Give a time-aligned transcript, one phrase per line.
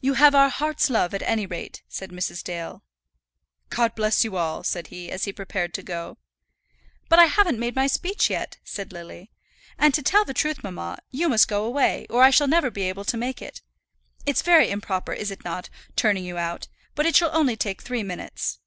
[0.00, 2.44] "You have our hearts' love, at any rate," said Mrs.
[2.44, 2.84] Dale.
[3.70, 6.16] "God bless you all!" said he, as he prepared to go.
[7.08, 9.32] "But I haven't made my speech yet," said Lily.
[9.76, 12.82] "And to tell the truth, mamma, you must go away, or I shall never be
[12.82, 13.62] able to make it.
[14.24, 18.04] It's very improper, is it not, turning you out, but it shall only take three
[18.04, 18.60] minutes."